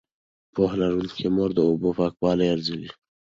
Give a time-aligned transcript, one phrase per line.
[0.53, 2.89] پوهه لرونکې مور د اوبو پاکوالی ارزوي.